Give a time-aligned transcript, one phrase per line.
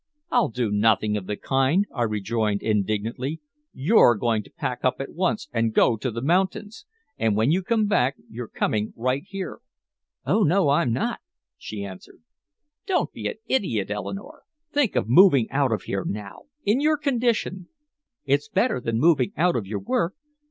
[0.31, 3.39] "I'll do nothing of the kind," I rejoined indignantly.
[3.71, 6.87] "You're going to pack up at once and go to the mountains!
[7.19, 9.59] And when you come back you're coming right here!"
[10.25, 11.19] "Oh no I'm not,"
[11.55, 12.23] she answered.
[12.87, 14.41] "Don't be an idiot, Eleanore!
[14.71, 16.45] Think of moving out of here now!
[16.65, 17.67] In your condition!"
[18.25, 20.15] "It's better than moving out of your work.